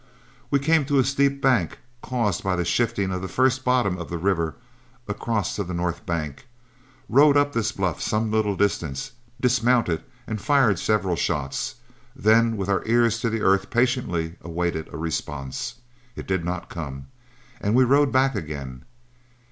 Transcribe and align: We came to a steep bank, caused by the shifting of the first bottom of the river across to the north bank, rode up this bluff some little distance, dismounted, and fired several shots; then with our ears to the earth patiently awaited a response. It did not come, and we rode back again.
We 0.49 0.57
came 0.57 0.83
to 0.85 0.97
a 0.97 1.03
steep 1.03 1.43
bank, 1.43 1.77
caused 2.01 2.43
by 2.43 2.55
the 2.55 2.65
shifting 2.65 3.11
of 3.11 3.21
the 3.21 3.27
first 3.27 3.63
bottom 3.63 3.99
of 3.99 4.09
the 4.09 4.17
river 4.17 4.55
across 5.07 5.55
to 5.57 5.63
the 5.63 5.75
north 5.75 6.07
bank, 6.07 6.47
rode 7.07 7.37
up 7.37 7.53
this 7.53 7.71
bluff 7.71 8.01
some 8.01 8.31
little 8.31 8.55
distance, 8.55 9.11
dismounted, 9.39 10.01
and 10.25 10.41
fired 10.41 10.79
several 10.79 11.15
shots; 11.15 11.75
then 12.15 12.57
with 12.57 12.67
our 12.67 12.81
ears 12.87 13.19
to 13.19 13.29
the 13.29 13.41
earth 13.41 13.69
patiently 13.69 14.37
awaited 14.41 14.91
a 14.91 14.97
response. 14.97 15.75
It 16.15 16.25
did 16.25 16.43
not 16.43 16.67
come, 16.67 17.05
and 17.59 17.75
we 17.75 17.83
rode 17.83 18.11
back 18.11 18.33
again. 18.33 18.85